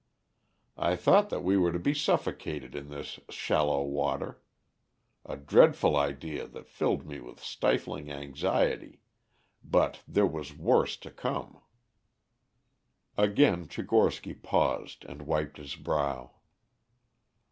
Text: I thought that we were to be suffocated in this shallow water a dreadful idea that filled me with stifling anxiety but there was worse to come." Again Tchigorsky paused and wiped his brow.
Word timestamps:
I 0.79 0.95
thought 0.95 1.29
that 1.29 1.43
we 1.43 1.57
were 1.57 1.71
to 1.71 1.77
be 1.77 1.93
suffocated 1.93 2.73
in 2.73 2.89
this 2.89 3.19
shallow 3.29 3.83
water 3.83 4.41
a 5.23 5.37
dreadful 5.37 5.95
idea 5.95 6.47
that 6.47 6.71
filled 6.71 7.05
me 7.05 7.19
with 7.19 7.39
stifling 7.39 8.09
anxiety 8.11 9.01
but 9.63 10.01
there 10.07 10.25
was 10.25 10.57
worse 10.57 10.97
to 10.97 11.11
come." 11.11 11.61
Again 13.15 13.67
Tchigorsky 13.67 14.33
paused 14.33 15.05
and 15.05 15.21
wiped 15.21 15.57
his 15.57 15.75
brow. 15.75 16.31